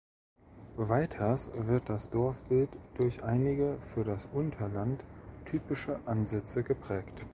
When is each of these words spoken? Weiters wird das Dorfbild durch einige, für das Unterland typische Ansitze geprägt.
Weiters 0.77 1.51
wird 1.53 1.89
das 1.89 2.09
Dorfbild 2.09 2.71
durch 2.97 3.21
einige, 3.23 3.77
für 3.81 4.03
das 4.03 4.25
Unterland 4.33 5.05
typische 5.45 5.99
Ansitze 6.07 6.63
geprägt. 6.63 7.23